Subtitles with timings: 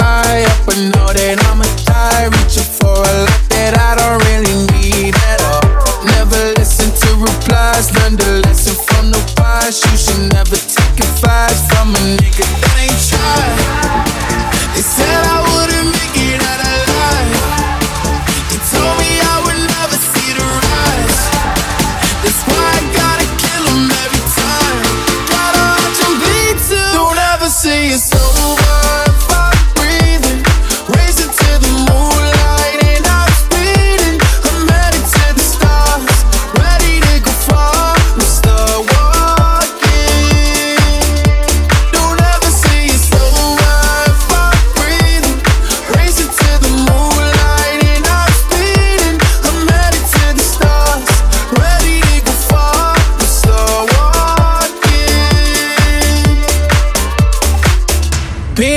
[0.00, 1.79] high up and know that I'm a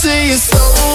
[0.00, 0.89] say you slow.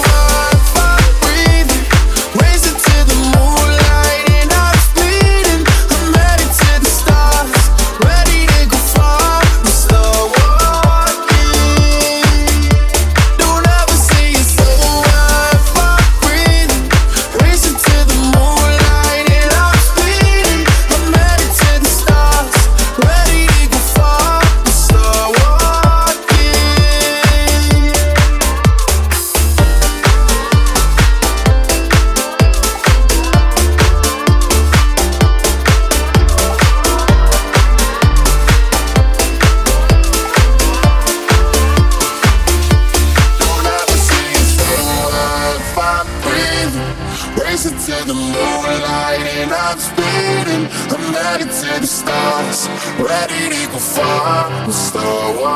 [48.66, 50.64] we're lighting up, speeding.
[50.92, 52.68] I'm headed to the stars,
[52.98, 54.66] ready to go far.
[54.66, 55.46] We're slow